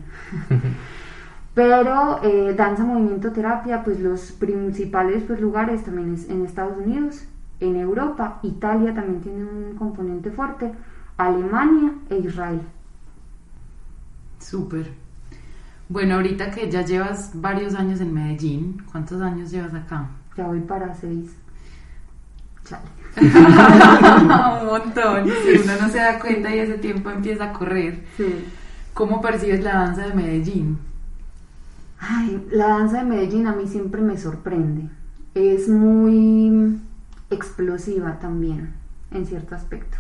Pero 1.55 2.23
eh, 2.23 2.55
danza, 2.57 2.85
movimiento, 2.85 3.33
terapia, 3.33 3.83
pues 3.83 4.01
los 4.01 4.33
principales 4.33 5.25
pues, 5.27 5.41
lugares 5.41 5.85
también 5.85 6.15
es 6.15 6.29
en 6.31 6.45
Estados 6.45 6.79
Unidos, 6.79 7.25
en 7.59 7.77
Europa, 7.77 8.39
Italia 8.43 8.95
también 8.95 9.21
tiene 9.21 9.45
un 9.45 9.75
componente 9.77 10.31
fuerte, 10.31 10.73
Alemania 11.17 11.93
e 12.09 12.19
Israel. 12.19 12.63
Súper. 14.39 14.91
Bueno, 15.89 16.15
ahorita 16.15 16.51
que 16.51 16.71
ya 16.71 16.83
llevas 16.83 17.33
varios 17.35 17.75
años 17.75 18.01
en 18.01 18.15
Medellín, 18.15 18.83
¿cuántos 18.91 19.21
años 19.21 19.51
llevas 19.51 19.75
acá? 19.75 20.09
Ya 20.37 20.47
voy 20.47 20.61
para 20.61 20.95
seis. 20.95 21.37
un 23.21 24.67
montón. 24.67 25.31
Si 25.45 25.59
uno 25.63 25.73
no 25.81 25.89
se 25.89 25.99
da 25.99 26.19
cuenta 26.19 26.55
y 26.55 26.61
ese 26.61 26.79
tiempo 26.79 27.11
empieza 27.11 27.45
a 27.45 27.53
correr. 27.53 28.05
Sí. 28.17 28.45
¿Cómo 28.95 29.21
percibes 29.21 29.63
la 29.63 29.75
danza 29.75 30.07
de 30.07 30.15
Medellín? 30.15 30.79
Ay, 31.99 32.47
la 32.51 32.69
danza 32.69 32.99
de 32.99 33.05
Medellín 33.05 33.47
a 33.47 33.53
mí 33.53 33.67
siempre 33.67 34.01
me 34.01 34.17
sorprende. 34.17 34.89
Es 35.35 35.69
muy 35.69 36.81
explosiva 37.31 38.19
también, 38.19 38.75
en 39.11 39.27
cierto 39.27 39.55
aspecto. 39.55 39.97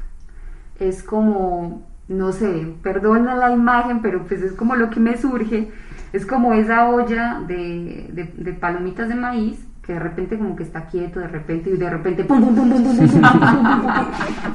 Es 0.78 1.02
como, 1.02 1.86
no 2.08 2.32
sé, 2.32 2.74
perdona 2.82 3.34
la 3.34 3.52
imagen, 3.52 4.02
pero 4.02 4.24
pues 4.26 4.42
es 4.42 4.52
como 4.52 4.76
lo 4.76 4.90
que 4.90 5.00
me 5.00 5.16
surge. 5.16 5.70
Es 6.12 6.26
como 6.26 6.54
esa 6.54 6.88
olla 6.88 7.40
de, 7.46 8.10
de 8.34 8.52
palomitas 8.52 9.08
de 9.08 9.14
maíz 9.14 9.60
de 9.92 9.98
repente 9.98 10.38
como 10.38 10.56
que 10.56 10.62
está 10.62 10.86
quieto, 10.86 11.20
de 11.20 11.28
repente 11.28 11.70
y 11.70 11.76
de 11.76 11.90
repente 11.90 12.24
pum 12.24 12.40
pum 12.40 12.54
pum 12.54 12.70
pum 12.70 12.84
pum 12.84 13.08
pum, 13.08 13.22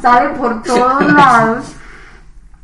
sale 0.01 0.37
por 0.37 0.61
todos 0.63 1.13
lados 1.13 1.75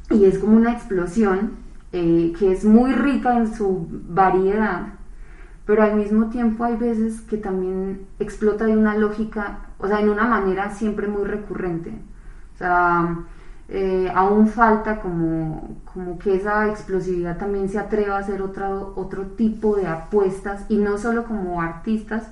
y 0.09 0.25
es 0.25 0.37
como 0.39 0.57
una 0.57 0.73
explosión 0.73 1.61
que 1.91 2.51
es 2.51 2.63
muy 2.63 2.93
rica 2.93 3.37
en 3.37 3.53
su 3.53 3.87
variedad, 4.07 4.93
pero 5.65 5.83
al 5.83 5.95
mismo 5.95 6.29
tiempo 6.29 6.63
hay 6.63 6.77
veces 6.77 7.21
que 7.21 7.37
también 7.37 8.07
explota 8.19 8.65
de 8.65 8.77
una 8.77 8.95
lógica, 8.95 9.59
o 9.77 9.87
sea, 9.87 9.99
en 9.99 10.09
una 10.09 10.25
manera 10.25 10.71
siempre 10.71 11.07
muy 11.07 11.25
recurrente. 11.25 11.91
O 12.55 12.57
sea, 12.57 13.17
eh, 13.67 14.11
aún 14.13 14.47
falta 14.47 14.99
como, 14.99 15.77
como 15.93 16.17
que 16.17 16.35
esa 16.35 16.67
explosividad 16.67 17.37
también 17.37 17.69
se 17.69 17.79
atreva 17.79 18.17
a 18.17 18.19
hacer 18.19 18.41
otro, 18.41 18.93
otro 18.95 19.23
tipo 19.27 19.75
de 19.75 19.87
apuestas 19.87 20.65
y 20.69 20.77
no 20.77 20.97
solo 20.97 21.25
como 21.25 21.61
artistas, 21.61 22.31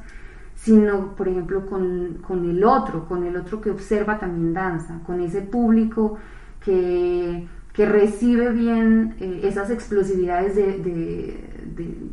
sino 0.62 1.16
por 1.16 1.28
ejemplo 1.28 1.66
con, 1.66 2.46
el 2.46 2.64
otro, 2.64 3.08
con 3.08 3.24
el 3.24 3.36
otro 3.38 3.62
que 3.62 3.72
observa 3.72 4.20
también 4.20 4.54
danza, 4.54 5.00
con 5.06 5.22
ese 5.22 5.42
público 5.42 6.18
que 6.64 7.48
que 7.80 7.86
recibe 7.86 8.52
bien 8.52 9.16
eh, 9.22 9.42
esas 9.44 9.70
explosividades 9.70 10.54
de, 10.54 11.40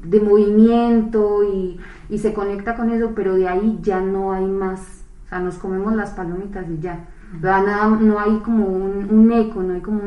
de, 0.04 0.20
movimiento 0.20 1.42
y, 1.42 1.80
y, 2.08 2.18
se 2.18 2.32
conecta 2.32 2.76
con 2.76 2.90
eso, 2.90 3.12
pero 3.16 3.34
de 3.34 3.48
ahí 3.48 3.78
ya 3.82 4.00
no 4.00 4.32
hay 4.32 4.46
más, 4.46 5.02
o 5.24 5.28
sea, 5.28 5.40
nos 5.40 5.56
comemos 5.56 5.92
las 5.96 6.10
palomitas 6.10 6.66
y 6.70 6.78
ya. 6.78 7.08
No 7.42 8.20
hay 8.20 8.38
como 8.44 8.66
un, 8.66 9.08
un, 9.10 9.32
eco, 9.32 9.60
no 9.60 9.74
hay 9.74 9.80
como 9.80 10.00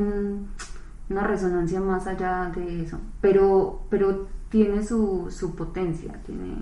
una 1.10 1.28
resonancia 1.28 1.82
más 1.82 2.08
allá 2.08 2.52
de 2.56 2.84
eso, 2.84 2.98
pero, 3.20 3.82
pero 3.90 4.28
tiene 4.48 4.82
su, 4.82 5.28
su 5.30 5.56
potencia, 5.56 6.14
tiene, 6.26 6.56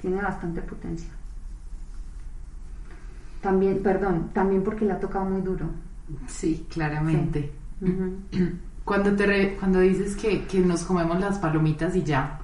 tiene 0.00 0.22
bastante 0.22 0.60
potencia. 0.62 1.10
También, 3.40 3.82
perdón, 3.82 4.30
también 4.32 4.62
porque 4.62 4.84
le 4.84 4.92
ha 4.92 5.00
tocado 5.00 5.24
muy 5.24 5.40
duro. 5.40 5.66
Sí, 6.26 6.66
claramente. 6.68 7.52
Cuando, 8.84 9.14
te 9.14 9.54
cuando 9.56 9.80
dices 9.80 10.16
que, 10.16 10.46
que, 10.46 10.60
nos 10.60 10.82
comemos 10.84 11.20
las 11.20 11.38
palomitas 11.38 11.94
y 11.94 12.04
ya, 12.04 12.40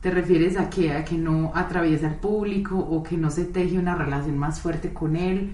¿te 0.00 0.08
refieres 0.08 0.56
a 0.56 0.70
que, 0.70 0.92
a 0.92 1.04
que 1.04 1.18
no 1.18 1.50
atraviesa 1.52 2.06
el 2.06 2.14
público 2.14 2.78
o 2.78 3.02
que 3.02 3.16
no 3.16 3.28
se 3.28 3.44
teje 3.44 3.76
una 3.76 3.96
relación 3.96 4.38
más 4.38 4.60
fuerte 4.60 4.92
con 4.92 5.16
él? 5.16 5.50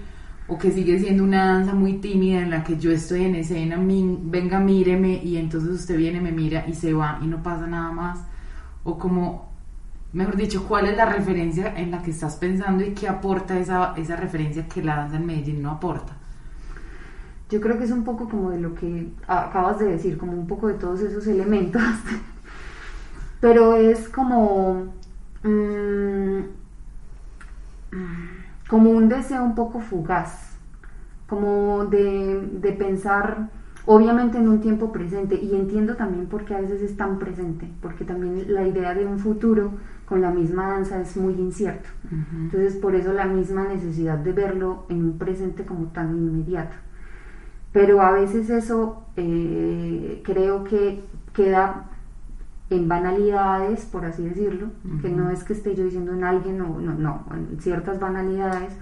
o 0.46 0.58
que 0.58 0.70
sigue 0.70 0.98
siendo 0.98 1.24
una 1.24 1.46
danza 1.46 1.74
muy 1.74 1.94
tímida 1.94 2.42
en 2.42 2.50
la 2.50 2.62
que 2.62 2.76
yo 2.76 2.90
estoy 2.90 3.24
en 3.24 3.36
escena, 3.36 3.78
venga, 3.78 4.60
míreme, 4.60 5.22
y 5.24 5.36
entonces 5.38 5.70
usted 5.70 5.96
viene, 5.96 6.20
me 6.20 6.32
mira 6.32 6.66
y 6.68 6.74
se 6.74 6.92
va 6.92 7.18
y 7.22 7.26
no 7.26 7.42
pasa 7.42 7.66
nada 7.66 7.90
más, 7.92 8.20
o 8.82 8.98
como, 8.98 9.53
mejor 10.14 10.36
dicho, 10.36 10.66
cuál 10.66 10.86
es 10.86 10.96
la 10.96 11.06
referencia 11.06 11.74
en 11.76 11.90
la 11.90 12.02
que 12.02 12.10
estás 12.10 12.36
pensando 12.36 12.84
y 12.84 12.94
qué 12.94 13.08
aporta 13.08 13.58
esa, 13.58 13.94
esa 13.96 14.16
referencia 14.16 14.66
que 14.66 14.82
la 14.82 14.96
danza 14.96 15.16
en 15.16 15.26
Medellín 15.26 15.62
no 15.62 15.70
aporta. 15.70 16.14
Yo 17.50 17.60
creo 17.60 17.78
que 17.78 17.84
es 17.84 17.90
un 17.90 18.04
poco 18.04 18.28
como 18.28 18.50
de 18.50 18.58
lo 18.58 18.74
que 18.74 19.08
acabas 19.26 19.78
de 19.78 19.86
decir, 19.86 20.16
como 20.16 20.32
un 20.32 20.46
poco 20.46 20.68
de 20.68 20.74
todos 20.74 21.00
esos 21.00 21.26
elementos, 21.26 21.82
pero 23.40 23.76
es 23.76 24.08
como... 24.08 24.94
Mm, 25.42 26.40
como 28.68 28.90
un 28.90 29.08
deseo 29.08 29.44
un 29.44 29.54
poco 29.54 29.80
fugaz, 29.80 30.56
como 31.28 31.84
de, 31.86 32.74
pensar 32.78 33.50
obviamente 33.86 34.38
en 34.38 34.48
un 34.48 34.60
tiempo 34.60 34.90
presente 34.90 35.38
y 35.40 35.54
entiendo 35.54 35.94
también 35.96 36.26
por 36.26 36.44
qué 36.44 36.54
a 36.54 36.60
veces 36.60 36.82
es 36.82 36.96
tan 36.96 37.18
presente, 37.18 37.68
porque 37.82 38.04
también 38.04 38.52
la 38.52 38.66
idea 38.66 38.94
de 38.94 39.04
un 39.06 39.18
futuro 39.18 39.72
con 40.06 40.20
la 40.20 40.30
misma 40.30 40.68
danza 40.68 41.00
es 41.00 41.16
muy 41.16 41.34
incierto. 41.34 41.88
Entonces 42.32 42.76
por 42.76 42.94
eso 42.94 43.12
la 43.12 43.26
misma 43.26 43.66
necesidad 43.68 44.18
de 44.18 44.32
verlo 44.32 44.84
en 44.88 45.04
un 45.04 45.18
presente 45.18 45.64
como 45.64 45.86
tan 45.86 46.14
inmediato. 46.14 46.76
Pero 47.72 48.00
a 48.02 48.12
veces 48.12 48.50
eso 48.50 49.04
eh, 49.16 50.22
creo 50.24 50.64
que 50.64 51.02
queda 51.32 51.86
en 52.70 52.88
banalidades, 52.88 53.84
por 53.84 54.04
así 54.04 54.22
decirlo, 54.22 54.68
que 55.02 55.08
no 55.08 55.30
es 55.30 55.44
que 55.44 55.52
esté 55.52 55.74
yo 55.74 55.84
diciendo 55.84 56.12
en 56.12 56.24
alguien, 56.24 56.60
o 56.60 56.80
no, 56.80 56.94
no, 56.94 57.26
en 57.32 57.60
ciertas 57.60 58.00
banalidades, 58.00 58.72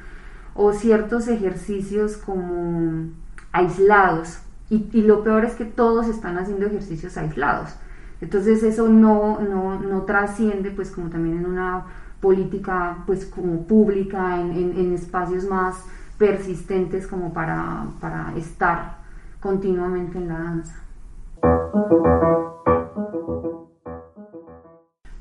o 0.54 0.72
ciertos 0.72 1.28
ejercicios 1.28 2.16
como 2.16 3.08
aislados. 3.50 4.38
Y, 4.70 4.88
y, 4.92 5.02
lo 5.02 5.22
peor 5.22 5.44
es 5.44 5.54
que 5.54 5.64
todos 5.64 6.06
están 6.06 6.38
haciendo 6.38 6.66
ejercicios 6.66 7.16
aislados. 7.16 7.74
Entonces 8.22 8.62
eso 8.62 8.88
no, 8.88 9.40
no, 9.40 9.80
no 9.80 10.02
trasciende, 10.02 10.70
pues 10.70 10.92
como 10.92 11.10
también 11.10 11.38
en 11.38 11.46
una 11.46 11.84
política, 12.20 12.98
pues 13.04 13.26
como 13.26 13.66
pública, 13.66 14.40
en, 14.40 14.52
en, 14.52 14.78
en 14.78 14.92
espacios 14.94 15.44
más 15.44 15.84
persistentes 16.18 17.08
como 17.08 17.32
para, 17.32 17.84
para 18.00 18.32
estar 18.36 18.98
continuamente 19.40 20.18
en 20.18 20.28
la 20.28 20.38
danza. 20.38 20.76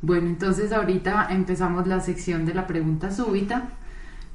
Bueno, 0.04 0.28
entonces 0.28 0.72
ahorita 0.72 1.28
empezamos 1.32 1.88
la 1.88 2.02
sección 2.02 2.46
de 2.46 2.54
la 2.54 2.68
pregunta 2.68 3.10
súbita. 3.10 3.64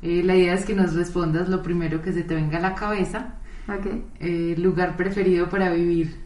Eh, 0.03 0.25
la 0.25 0.35
idea 0.35 0.55
es 0.55 0.65
que 0.65 0.75
nos 0.75 0.97
respondas 0.97 1.49
lo 1.49 1.63
primero 1.63 2.03
que 2.03 2.13
se 2.13 2.25
te 2.25 2.35
venga 2.35 2.59
a 2.59 2.63
la 2.63 2.75
cabeza. 2.75 3.35
Ok. 3.69 3.87
Eh, 4.19 4.57
lugar 4.59 4.97
preferido 4.97 5.49
para 5.49 5.71
vivir. 5.71 6.17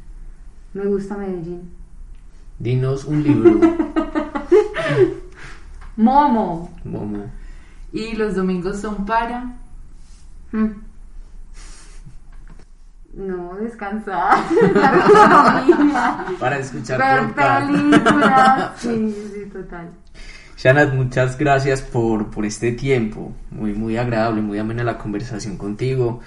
Me 0.73 0.87
gusta 0.87 1.19
Medellín. 1.19 1.80
Dinos 2.61 3.07
un 3.07 3.23
libro. 3.23 3.59
Momo. 5.97 6.71
Momo. 6.85 7.25
Y 7.91 8.15
los 8.17 8.37
domingos 8.37 8.81
son 8.81 9.07
para. 9.07 9.57
Mm. 10.53 10.69
No, 13.15 13.57
descansar. 13.57 14.45
Para 16.39 16.59
escuchar 16.59 16.99
Ver 16.99 17.35
películas. 17.35 18.73
Sí, 18.79 19.17
sí, 19.35 19.47
total. 19.51 19.91
Shanat, 20.57 20.95
muchas 20.95 21.39
gracias 21.39 21.81
por, 21.81 22.31
por 22.31 22.45
este 22.45 22.73
tiempo. 22.73 23.33
Muy, 23.51 23.73
muy 23.73 23.97
agradable, 23.97 24.43
muy 24.43 24.59
amena 24.59 24.85
la 24.85 24.99
conversación 24.99 25.57
contigo. 25.57 26.21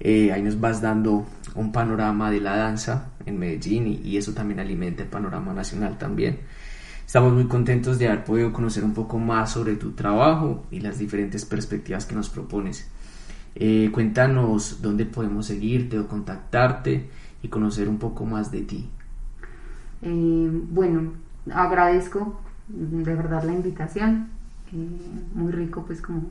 Eh, 0.00 0.32
ahí 0.32 0.42
nos 0.42 0.60
vas 0.60 0.80
dando 0.80 1.26
un 1.54 1.72
panorama 1.72 2.30
de 2.30 2.40
la 2.40 2.56
danza 2.56 3.12
en 3.24 3.38
Medellín 3.38 3.86
y, 3.86 4.00
y, 4.04 4.16
eso 4.16 4.32
también 4.32 4.60
alimenta 4.60 5.02
el 5.02 5.08
panorama 5.08 5.52
nacional 5.54 5.98
también. 5.98 6.40
Estamos 7.06 7.32
muy 7.32 7.46
contentos 7.46 7.98
de 7.98 8.08
haber 8.08 8.24
podido 8.24 8.52
conocer 8.52 8.82
un 8.82 8.94
poco 8.94 9.18
más 9.18 9.52
sobre 9.52 9.76
tu 9.76 9.92
trabajo 9.92 10.64
y 10.70 10.80
las 10.80 10.98
diferentes 10.98 11.44
perspectivas 11.44 12.06
que 12.06 12.14
nos 12.14 12.28
propones. 12.28 12.88
Eh, 13.56 13.90
cuéntanos 13.92 14.82
dónde 14.82 15.06
podemos 15.06 15.46
seguirte 15.46 15.98
o 15.98 16.08
contactarte 16.08 17.08
y 17.42 17.48
conocer 17.48 17.88
un 17.88 17.98
poco 17.98 18.24
más 18.24 18.50
de 18.50 18.62
ti. 18.62 18.90
Eh, 20.02 20.50
bueno, 20.70 21.12
agradezco 21.52 22.40
de 22.68 23.14
verdad 23.14 23.44
la 23.44 23.52
invitación. 23.52 24.28
Eh, 24.72 24.88
muy 25.34 25.52
rico 25.52 25.84
pues 25.86 26.00
como 26.00 26.22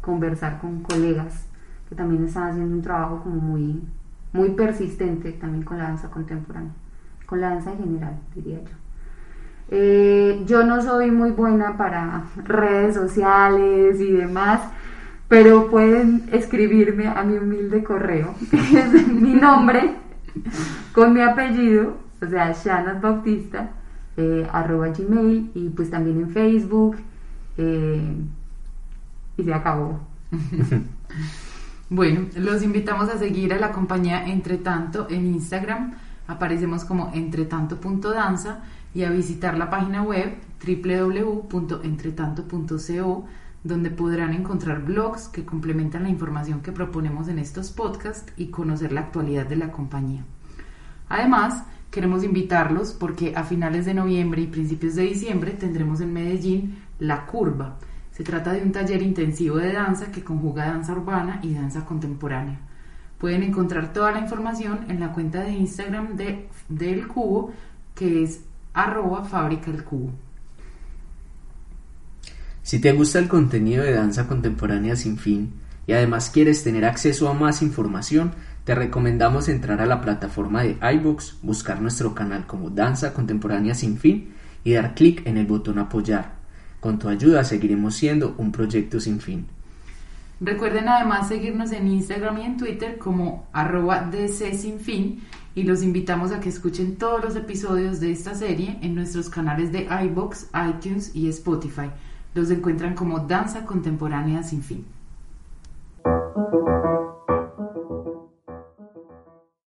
conversar 0.00 0.60
con 0.60 0.82
colegas 0.82 1.46
que 1.92 1.96
también 1.96 2.24
están 2.24 2.50
haciendo 2.50 2.74
un 2.74 2.82
trabajo 2.82 3.20
como 3.22 3.36
muy, 3.36 3.82
muy 4.32 4.50
persistente 4.50 5.32
también 5.32 5.62
con 5.62 5.76
la 5.76 5.84
danza 5.84 6.10
contemporánea, 6.10 6.72
con 7.26 7.40
la 7.40 7.50
danza 7.50 7.72
en 7.72 7.78
general, 7.78 8.18
diría 8.34 8.60
yo. 8.62 10.44
yo 10.46 10.64
no 10.64 10.80
soy 10.80 11.10
muy 11.10 11.32
buena 11.32 11.76
para 11.76 12.24
redes 12.44 12.94
sociales 12.94 14.00
y 14.00 14.12
demás 14.12 14.60
pero 15.28 15.70
pueden 15.70 16.28
escribirme 16.30 17.06
a 17.06 17.22
mi 17.22 17.38
humilde 17.38 17.82
correo, 17.82 18.34
es 18.52 19.08
mi 19.08 19.32
nombre 19.32 19.94
con 20.92 21.14
mi 21.14 21.22
apellido, 21.22 21.96
o 22.20 22.26
sea, 22.26 22.52
Shanat 22.52 23.00
Bautista, 23.00 23.70
eh, 24.18 24.46
arroba 24.52 24.88
gmail, 24.88 25.50
y 25.54 25.70
pues 25.70 25.88
también 25.88 26.20
en 26.20 26.28
Facebook, 26.28 26.96
eh, 27.56 28.14
y 29.38 29.42
se 29.42 29.54
acabó. 29.54 30.00
bueno, 31.94 32.28
los 32.36 32.62
invitamos 32.62 33.10
a 33.10 33.18
seguir 33.18 33.52
a 33.52 33.58
la 33.58 33.70
compañía 33.70 34.26
Entre 34.26 34.56
Tanto 34.56 35.08
en 35.10 35.26
Instagram, 35.26 35.92
aparecemos 36.26 36.86
como 36.86 37.10
entretanto.danza 37.12 38.62
y 38.94 39.04
a 39.04 39.10
visitar 39.10 39.58
la 39.58 39.68
página 39.68 40.02
web 40.02 40.38
www.entretanto.co 40.66 43.26
donde 43.62 43.90
podrán 43.90 44.32
encontrar 44.32 44.82
blogs 44.82 45.28
que 45.28 45.44
complementan 45.44 46.04
la 46.04 46.08
información 46.08 46.62
que 46.62 46.72
proponemos 46.72 47.28
en 47.28 47.38
estos 47.38 47.70
podcasts 47.70 48.32
y 48.38 48.46
conocer 48.46 48.92
la 48.92 49.02
actualidad 49.02 49.46
de 49.46 49.56
la 49.56 49.70
compañía. 49.70 50.24
Además, 51.10 51.64
queremos 51.90 52.24
invitarlos 52.24 52.94
porque 52.94 53.34
a 53.36 53.44
finales 53.44 53.84
de 53.84 53.92
noviembre 53.92 54.40
y 54.40 54.46
principios 54.46 54.94
de 54.94 55.02
diciembre 55.02 55.52
tendremos 55.52 56.00
en 56.00 56.14
Medellín 56.14 56.78
La 56.98 57.26
Curva. 57.26 57.76
Se 58.12 58.22
trata 58.24 58.52
de 58.52 58.62
un 58.62 58.72
taller 58.72 59.02
intensivo 59.02 59.56
de 59.56 59.72
danza 59.72 60.12
que 60.12 60.22
conjuga 60.22 60.66
danza 60.66 60.92
urbana 60.92 61.40
y 61.42 61.54
danza 61.54 61.84
contemporánea. 61.84 62.60
Pueden 63.18 63.42
encontrar 63.42 63.92
toda 63.92 64.12
la 64.12 64.20
información 64.20 64.86
en 64.88 65.00
la 65.00 65.12
cuenta 65.12 65.40
de 65.40 65.52
Instagram 65.52 66.16
de, 66.16 66.48
del 66.68 67.06
Cubo, 67.08 67.52
que 67.94 68.24
es 68.24 68.40
arroba 68.74 69.24
fábrica 69.24 69.70
el 69.70 69.84
cubo. 69.84 70.10
Si 72.62 72.80
te 72.80 72.92
gusta 72.92 73.18
el 73.18 73.28
contenido 73.28 73.82
de 73.82 73.92
danza 73.92 74.26
contemporánea 74.26 74.96
sin 74.96 75.18
fin 75.18 75.54
y 75.86 75.92
además 75.92 76.30
quieres 76.30 76.62
tener 76.62 76.84
acceso 76.84 77.28
a 77.28 77.34
más 77.34 77.60
información, 77.62 78.32
te 78.64 78.74
recomendamos 78.74 79.48
entrar 79.48 79.80
a 79.80 79.86
la 79.86 80.00
plataforma 80.00 80.62
de 80.62 80.78
iBox, 80.94 81.38
buscar 81.42 81.80
nuestro 81.80 82.14
canal 82.14 82.46
como 82.46 82.70
Danza 82.70 83.12
Contemporánea 83.12 83.74
Sin 83.74 83.98
Fin 83.98 84.32
y 84.62 84.74
dar 84.74 84.94
clic 84.94 85.26
en 85.26 85.36
el 85.36 85.46
botón 85.46 85.80
apoyar. 85.80 86.41
Con 86.82 86.98
tu 86.98 87.08
ayuda 87.08 87.44
seguiremos 87.44 87.94
siendo 87.94 88.34
un 88.38 88.50
proyecto 88.50 88.98
sin 88.98 89.20
fin. 89.20 89.46
Recuerden 90.40 90.88
además 90.88 91.28
seguirnos 91.28 91.70
en 91.70 91.86
Instagram 91.86 92.38
y 92.38 92.42
en 92.42 92.56
Twitter 92.56 92.98
como 92.98 93.46
arroba 93.52 94.00
DC 94.00 94.58
Sin 94.58 94.80
Fin 94.80 95.22
y 95.54 95.62
los 95.62 95.84
invitamos 95.84 96.32
a 96.32 96.40
que 96.40 96.48
escuchen 96.48 96.96
todos 96.96 97.22
los 97.22 97.36
episodios 97.36 98.00
de 98.00 98.10
esta 98.10 98.34
serie 98.34 98.80
en 98.82 98.96
nuestros 98.96 99.28
canales 99.28 99.70
de 99.70 99.86
iBox, 100.06 100.48
iTunes 100.70 101.14
y 101.14 101.28
Spotify. 101.28 101.88
Los 102.34 102.50
encuentran 102.50 102.96
como 102.96 103.20
danza 103.20 103.64
contemporánea 103.64 104.42
sin 104.42 104.64
fin. 104.64 104.84